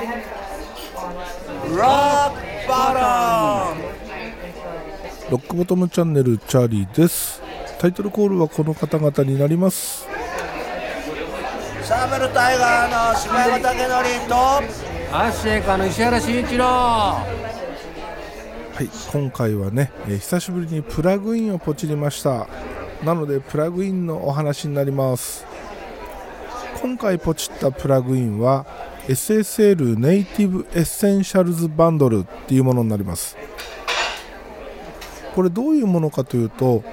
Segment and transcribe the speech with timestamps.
[0.00, 0.06] ラ
[2.32, 3.76] ッバラン
[5.30, 7.42] ロックボトムチャンネルチャーリーです。
[7.78, 10.06] タイトルコールはこの方々になります。
[11.84, 14.34] シャーベルタイガーの柴山武則と
[15.14, 16.64] アッシェイカーの石原慎一郎。
[16.64, 17.22] は
[18.80, 22.48] い今回はね、えー久しぶりにプラグインをポチりました。
[23.04, 25.44] なのでプラグインのお話になります。
[26.80, 28.64] 今回ポチったプラグインは
[29.10, 33.36] SSL ネイティブエッセンシャルズバンドルっていうものになります。
[35.34, 36.84] これどういうものかというと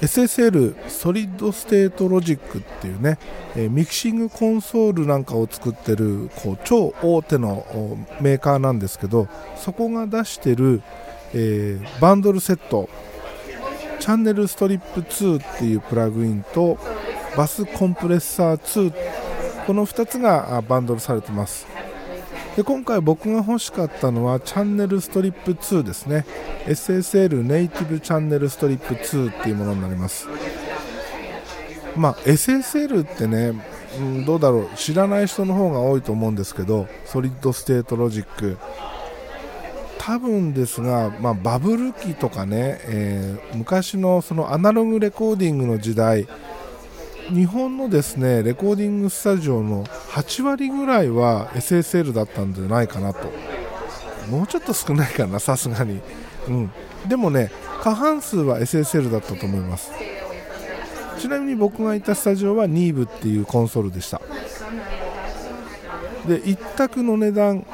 [0.00, 3.18] SSL ソリッドステートロジックっていうね、
[3.54, 7.66] えミキシングコンソールなんかを作ってるこう超大手の
[8.20, 10.82] メーカーなんですけどそこが出してる、
[11.34, 12.88] えーバンドルセット
[13.98, 16.78] Channel Strip 2っていうプラグインと
[17.36, 19.25] Bus Compressor 2
[19.66, 21.66] この2つがバンドルされてます。
[22.56, 26.24] で今回僕が欲しかったのは Channel Strip 2ですね。
[26.66, 30.28] SSL ネイティブチャンネルストリップ2っていうものになります。
[31.96, 33.52] まあ SSL ってね、
[33.98, 34.76] うん、どうだろう。
[34.76, 38.56] 知らない人の方が多いと思うんですけど Solid State Logic。
[39.98, 46.28] 多分ですが、まあ、バブル期とかね、えー昔のそのアナログレコーディングの時代
[47.28, 53.30] 日本のですねレコーディングスタジオの8割ぐらいは SSL だったんじゃないかなと。
[54.30, 56.00] もうちょっと少ないかなさすがに、
[56.48, 56.70] うん、
[57.06, 59.92] でもね過半数は SSL だったと思います。
[61.18, 64.20] ちなみに僕がいたスタジオは NEVE っていうコンソールでした。
[66.28, 67.66] で一択の値段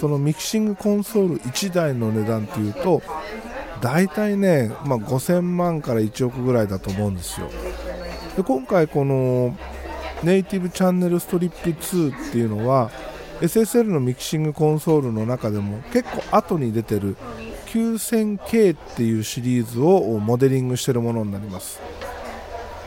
[0.00, 3.02] そのミキシングコンソール1台の値段っていうと
[3.80, 7.48] 大体ね、まあ、5000万から1億ぐらいだと思うんですよ。
[8.36, 9.56] で今回この
[10.22, 12.90] ネイティブチャンネルストリップ2っていうのは
[13.40, 17.16] SSL のミキシングコンソールの中でも結構後に出てる
[17.66, 21.80] 9000K っていうシリーズをモデリングしてるものになります。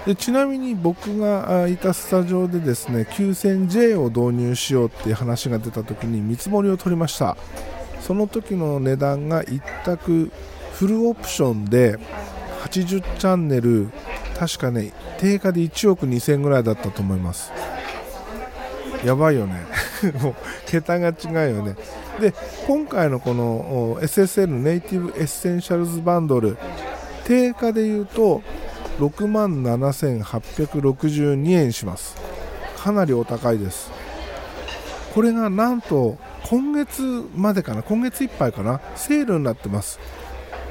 [0.05, 7.35] でちなみに僕がいたスタジオでですね 9000J を導入しようっていう話が出た時に見積もりを取りました。
[8.01, 10.31] その時の値段が一択
[10.73, 11.97] フルオプションで
[12.63, 13.89] 80チャンネル
[14.39, 17.51] 確かね定価で1億2000ぐらいだったと思います。
[19.03, 19.65] やばいよね。
[20.23, 20.35] もう
[20.65, 21.13] 桁が違
[21.51, 21.75] うよね。
[22.21, 22.33] で
[22.65, 26.57] 今回のこの SSL ネイティブエッセンシャルズバンドル
[27.25, 28.41] 定価で言うと
[28.99, 32.15] 6万7862円します。
[32.77, 33.91] かなりお高いです。
[35.13, 36.17] これがなんと
[36.49, 37.01] 今月
[37.35, 37.83] までかな？
[37.83, 38.79] 今月いっぱいかな？
[38.95, 39.99] セールになってます。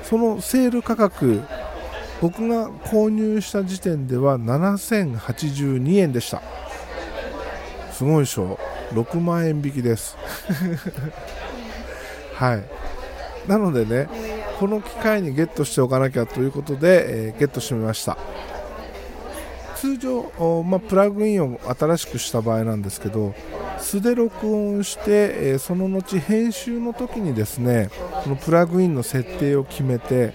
[0.05, 1.43] そのセール価格
[2.21, 6.43] 僕が購入した時点では7082円でした。
[7.93, 8.59] すごいでしょ
[8.93, 10.17] ？6万円引きです。
[12.35, 12.65] はい。
[13.49, 14.09] なのでね
[14.59, 18.17] この機会にゲットしておかなきゃということで、えーゲットしてみました。
[19.77, 23.33] 通常、まあ、プラグインを新しくした場合なんですけど
[23.81, 27.91] 素で録音して、えその後編集の時にですね
[28.25, 30.35] このプラグインの設定を決めて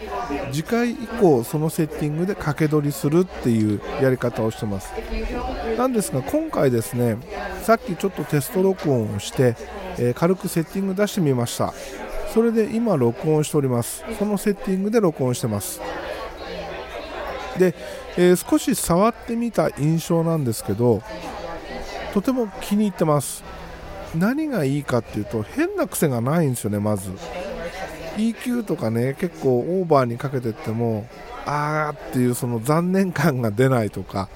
[0.52, 4.92] 次回以降そのセッティングで掛け取りするっていうやり方をしてます。
[5.78, 7.18] なんですが今回ですね
[7.64, 9.56] さっきちょっとテスト録音をして、
[10.00, 11.74] え軽くセッティング出してみました。
[12.34, 14.04] それで今録音しております。
[14.18, 15.80] そのセッティングで録音してます。
[17.58, 17.76] で、
[18.18, 21.02] えー少し触ってみた印象なんですけど
[22.14, 23.44] とても気に入ってます。
[24.16, 27.12] 何がいいかっていうと変な癖がないんですよねまず。
[28.18, 31.08] EQ とかね結構オーバーにかけてっても
[31.48, 34.30] あーっていうその残念感が出ないとか、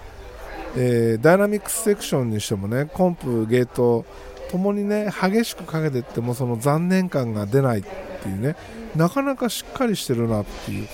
[0.75, 4.05] えーダイナミックスセクションにしてもねコンプゲート
[4.49, 8.55] ともにね激しくかけてってもその残念感が出ないっていうね。
[8.95, 10.88] なかなかしっかりしてるなっていう。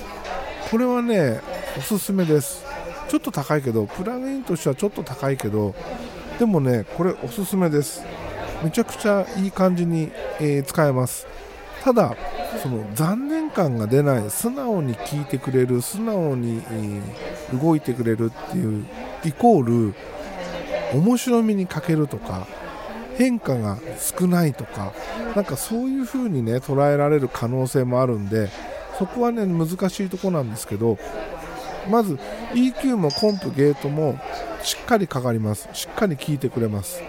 [0.70, 1.40] これはね
[1.78, 2.66] おすすめです。
[3.08, 5.74] ちょっと高いけどプラグインとしてはちょっと高いけど
[6.40, 8.04] でもねこれおすすめです。
[8.64, 11.28] めちゃくちゃいい感じに、えー使えます。
[11.84, 12.16] ただ
[12.62, 18.86] その残念感が出ない素直に聞いてくれる素直に、えー動いてくれるっていう
[19.24, 19.94] イコール
[20.94, 22.48] 面白みに欠けるとか
[23.18, 24.92] 変化が少ないとか
[25.36, 28.50] なんかそういう風にね捉えられる可能性もあるんで
[28.98, 30.98] そこはね難しいとこなんですけど
[31.90, 32.18] まず
[32.54, 34.18] EQ もコンプゲートも
[34.64, 35.70] しっかりかかります。
[35.74, 37.02] しっかり聞いてくれます。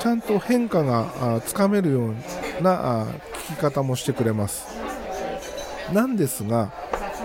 [0.00, 2.14] ちゃんと変化がつかめるよ
[2.60, 3.06] うなあ
[3.50, 4.66] 聞き方もしてくれます。
[5.92, 6.72] なんですが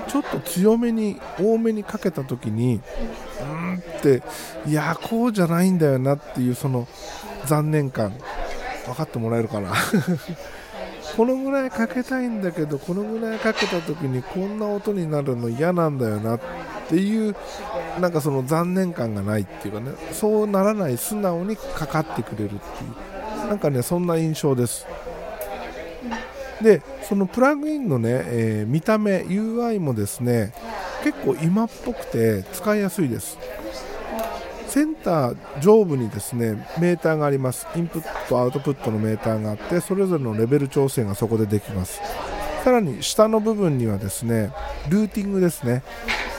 [0.07, 2.79] ちょっと強めに多めにかけた時に
[3.41, 4.21] うんって
[4.67, 6.87] いやこうじゃないんだよなっていうその
[7.45, 8.13] 残念感。
[8.85, 9.73] 分かってもらえるかな。
[11.15, 16.39] このぐらいかけたいんだけどこのぐらいかけた時にこんな音になるの嫌なんだよなっ
[16.91, 17.35] ていう
[18.01, 22.59] なんかその残念感がないっていうかねそうならない素直にかかってくれるってい
[23.45, 24.85] うなんかねそんな印象です。
[26.61, 30.53] でそのプラグインのね、えー、見た目 UI もですね
[31.03, 33.37] 結構今っぽくて使いやすいです。
[34.67, 37.67] センター上部にですねメーターがあります。
[37.75, 41.99] インプットアウトプットのメーターがあってそれぞれのレベル調整がそこでできます。
[42.63, 44.53] さらに下の部分にはですね
[44.87, 45.81] ルーティングですね、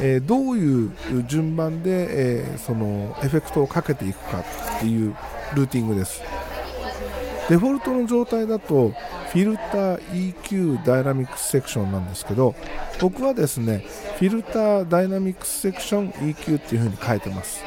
[0.04, 0.93] えー、どういう
[1.28, 5.14] 順番で、えー、そのエフェクトをかけていくかっていう
[5.54, 6.20] ルーティングです。
[7.49, 8.90] デフォルトの状態だと
[9.31, 12.54] フィルター EQ ダイナミックスセクションなんですけど
[13.00, 13.84] 僕はですね
[14.19, 17.64] フィルターダイナミックスセクション EQ っていう風に書いてます。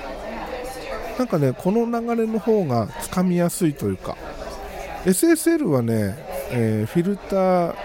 [1.18, 4.18] なんかねこの流れの方がつかみやすいというか
[5.06, 6.18] SSL はね、
[6.52, 7.76] えー、フィルター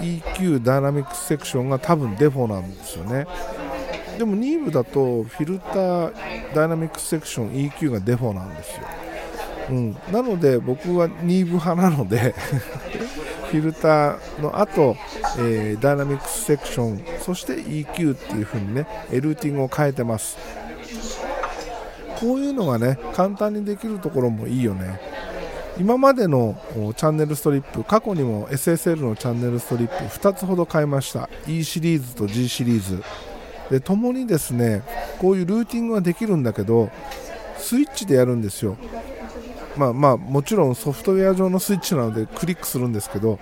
[0.00, 3.26] EQ ダイナミックスセクションが多分デフォなんですよね。
[4.20, 8.82] でもニーブだとフィルターダイナミックスセクション EQ がデフォなんですよ、
[9.70, 12.34] うん、なので僕はニーブ派なので
[13.50, 14.94] フィルターの後、
[15.38, 20.36] えー、ダイナミックスセクションそして EQ っていう風にねルーティングを変えてます。
[22.20, 25.00] こういうのがね簡単にできるところもいいよね。
[25.78, 31.30] 今までのチャンネルストリップ過去にも SSL のチャンネルストリップ2つほど買いました。
[31.48, 33.02] E シリーズと G シリーズ。
[33.70, 34.82] で共にですね
[35.18, 36.90] こういうルーティングはできるんだけど
[37.58, 38.76] スイッチでやるんですよ。
[39.76, 43.38] まあまあもちろんソフトウェア上のスイッチなのでクリックするんですけど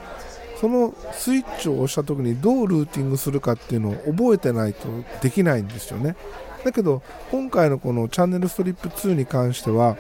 [0.61, 4.89] そのスイッチを押した時にどうルーティングするかっていうのを覚えてないと
[5.23, 6.17] できないんですよね。
[6.65, 9.97] だけど今回のこのチャンネルストリップ2に関しては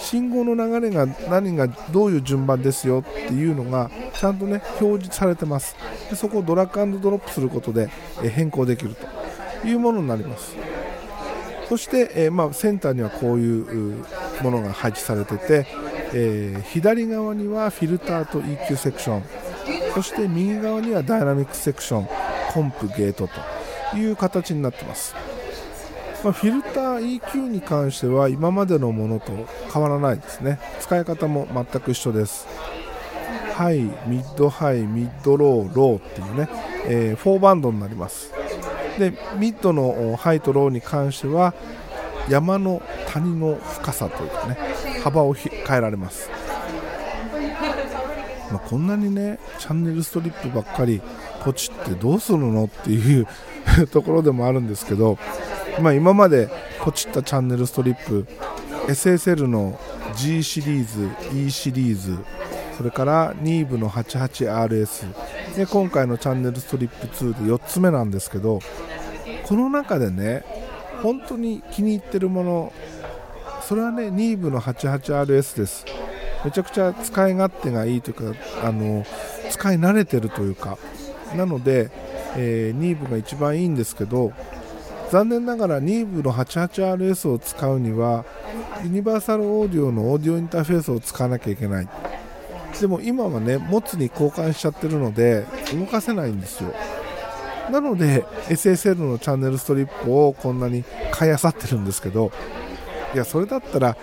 [0.00, 5.76] 信号の流れが何がどういう順番ですよっていうのがちゃんとね表示されてます。
[6.10, 7.88] でそこをドラッグドロップすることで
[8.22, 9.27] 変更できると。
[9.64, 10.56] いうものになります。
[11.68, 14.04] そして、えー、まあ、センターにはこういう
[14.42, 15.66] ものが配置されてて、
[16.14, 19.22] えー、左側にはフィルターと EQ セクション
[19.94, 22.08] そして右側にはダイナミックセクション
[22.52, 23.28] コンプゲート
[23.92, 25.14] という形になってます。
[26.24, 29.32] まあ、フィルター EQ に関しては今までのものと
[29.72, 30.58] 変わらないですね。
[30.80, 32.46] 使い方も全く一緒です。
[33.54, 36.48] ハイ、ミッドハイ、ミッドロー、ローっていうね、
[36.86, 38.32] えー、4バンドになります。
[38.98, 41.54] でミッドのハイとローに関しては
[42.28, 44.58] 山の谷の深さというかね
[45.02, 46.28] 幅を変えられます、
[48.50, 51.00] まあ、こんなにねチャンネルストリップばっかり
[51.42, 53.26] ポチってどうするのっていう
[53.90, 55.18] ところでもあるんですけど
[55.80, 56.48] まあ、今まで
[56.80, 58.26] ポチったチャンネルストリップ
[58.88, 59.78] SSL の
[60.16, 62.18] G シリーズ E シリーズ
[62.76, 65.06] それからニーブの 88RS
[65.58, 68.60] で今回のチャンネルストリップ2で4つ目なんですけど
[69.44, 70.44] この中でね
[71.02, 72.72] 本当に気に入ってるもの
[73.62, 75.84] それはねニーブの 88RS です。
[76.44, 79.04] めちゃくちゃ使い勝手がいいというかあの
[79.50, 80.78] 使い慣れてるというか
[81.36, 81.90] なので、
[82.36, 84.32] えー、ニーブが一番いいんですけど
[85.10, 88.24] 残念ながらニーブの 88RS を使うには
[88.84, 91.88] ユニバーサルオーディオのオーディオインターフェースを使わなきゃいけない。
[92.80, 96.72] でも今はねモツに交換しちゃってるので動かせないんですよ。
[97.70, 102.32] なので SSL のチャンネルストリップをこんなに買いあさってるんですけど
[103.14, 103.96] いやそれだったら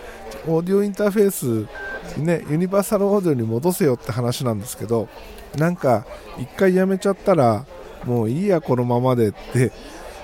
[0.48, 5.10] オーディオインターフェースねユニバーサルオーディオに戻せよって話なんですけど
[5.58, 6.06] なんか
[6.38, 7.66] 1回やめちゃったら
[8.06, 9.72] もういいやこのままでって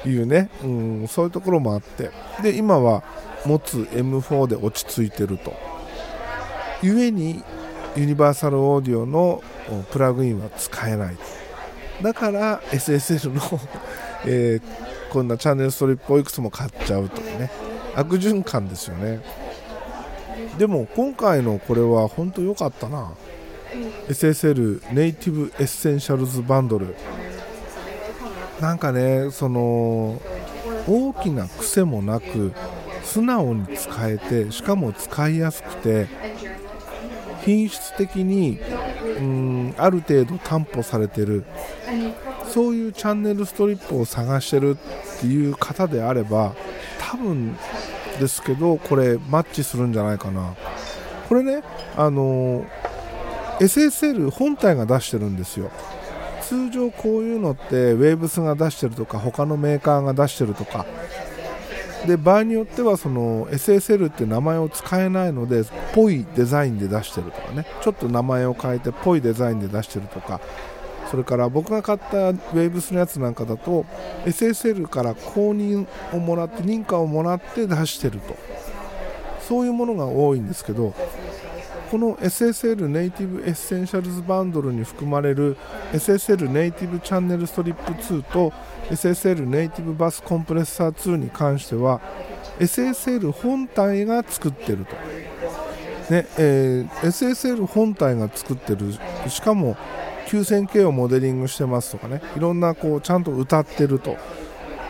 [0.05, 2.11] いうね、うん、そういうところもあって。
[2.41, 3.03] で今は
[3.45, 5.53] 持つ M4 で落ち着いてると。
[6.81, 7.43] 故に
[7.95, 9.43] ユニバーサルオーディオの
[9.91, 11.17] プラグインは使えない。
[12.01, 13.41] だから SSL の
[14.25, 17.51] えー、こんなチャンネルストリップをいくつも買っちゃうというね。
[17.95, 19.19] 悪循環ですよね。
[20.57, 23.11] でも今回のこれは本当良かったな。
[24.07, 26.95] SSL ネイティブエッセンシャルズバンドル。
[28.59, 30.21] なんかねその
[30.87, 32.53] 大きな癖もなく
[33.03, 36.07] 素直に使えてしかも使いやすくて
[37.41, 38.59] 品質的に
[39.17, 41.45] うんある程度担保されてる。
[42.47, 46.53] そういうチャンネルストリップを探してるっていう方であれば
[46.99, 47.57] 多分
[48.19, 50.53] ですけどこれマッチするんじゃないかな。
[51.29, 51.63] これね
[51.95, 52.65] あの
[53.59, 55.71] SSL 本体が出してるんですよ。
[56.41, 60.85] 通常こういうのってウェーブスが出してるとか他のメーカーが出してるとか
[62.07, 67.65] で場合によってはその SSL って名前を使えないのでぽいデザインで出してるとかね。
[67.81, 70.39] ちょっと名前を変えてぽいデザインで出してるとか。
[71.09, 73.85] それから僕が買ったウェーブスのやつなんかだと
[74.23, 78.37] SSL から公認をもらって認可をもらって出してると。
[79.41, 80.93] そういうものが多いんですけど
[81.91, 85.57] この SSL ネイティブエッセンシャルズバンドルに含まれる
[85.91, 88.53] SSL ネイティブチャンネルストリップ2と
[88.89, 91.99] SSL ネイティブバスコンプレッサー2に関しては
[92.59, 94.95] SSL 本体が作ってると、
[96.13, 98.93] ねえー SSL 本体が作ってる
[99.27, 99.75] しかも
[100.27, 104.15] 9000K をモデリングしてますとかねいろんなこうちゃんと歌ってると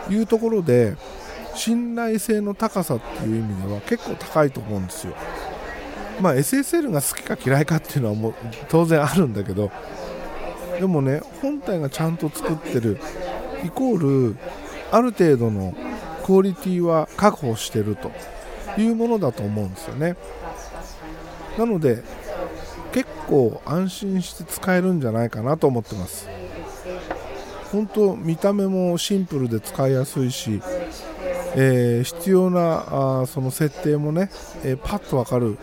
[0.08, 0.94] いうところで
[1.56, 5.14] 信頼性の高さっていう意味では結構高いと思うんですよ。
[6.20, 8.34] まあ、SSL が好きか嫌いかっていうのはもう
[8.68, 9.70] 当然あるんだけど
[10.78, 12.98] でもね本体がちゃんと作ってる
[13.64, 14.36] イコール
[14.90, 15.74] ある程度の
[16.24, 18.12] クオリティは確保してると
[18.80, 20.16] いうものだと思うんですよね。
[21.58, 22.02] なので
[22.92, 26.28] 結構安心して使えるんじゃないかなと思ってます。
[27.72, 30.60] 本当見た目もシンプルで使いやすいし、
[31.56, 34.30] えー必要なあその設定もね、
[34.62, 35.56] えーパッとわかる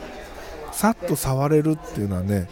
[0.72, 2.48] さっと触れるっていうのはね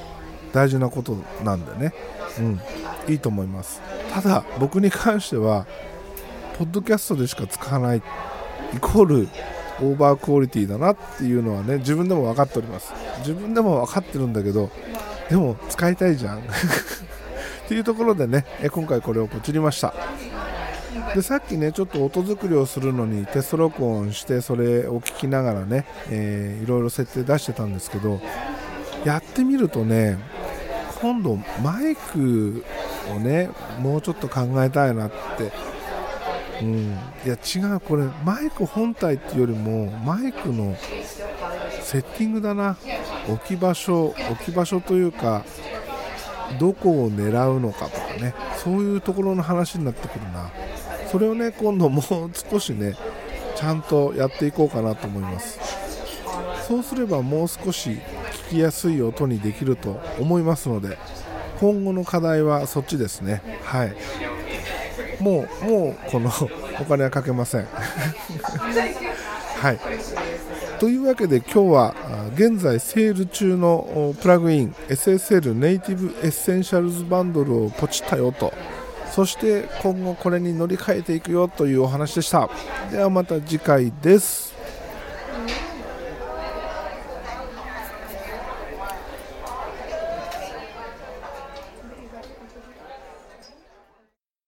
[0.54, 1.94] 大事なことなんでね、
[2.40, 2.60] うん、
[3.08, 3.82] いいと思います。
[4.14, 5.68] ただ僕に関しては
[6.58, 8.02] ポッドキャストでしか使わない
[8.74, 9.30] イコール
[9.80, 12.94] オーバークオリティだなっていうのはね自分でも分かっております。
[13.20, 14.70] 自分でも分かってるんだけど
[15.30, 16.40] でも使いたいじゃん。
[16.42, 16.42] っ
[17.68, 19.94] ていうところでねえ今回これをポチりました。
[21.18, 28.22] でさっきねちょっと音作りをするのにテスト録音してそれを聞きながらね、えーいろいろ設定出してたんですけど
[29.04, 30.20] やってみるとね
[31.02, 32.64] 今度マイク
[33.16, 35.52] をねもうちょっと考えたいなって。
[36.62, 36.98] うん。
[37.26, 37.80] いや違う。
[37.80, 40.76] これマイク本体っていうよりもマイクの
[41.82, 42.78] セッティングだな。
[43.28, 45.44] 置き場所置き場所というか
[46.60, 48.36] どこを狙うのかとかね。
[48.64, 50.52] そういうところの話になってくるな。
[51.12, 52.96] それをね今度もう少しね
[53.56, 55.60] ちゃんとやっていこうかなと思います。
[56.68, 57.92] そうすればもう少し
[58.50, 60.98] 聞きやすい音にできると思いますので
[61.62, 63.42] 今後の課題はそっちですね。
[63.64, 63.96] はい。
[65.20, 66.30] もうもうこの
[66.80, 67.68] お金はかけません。
[69.60, 69.80] はい。
[70.80, 71.96] というわけで今日は
[72.36, 78.54] 現在セール中のプラグイン SSL ネイティブエッセンシャルズバンドルをポチったよと。
[79.12, 82.50] そして今後これに乗り換えていくよというお話でした。
[82.92, 84.57] ではまた次回です。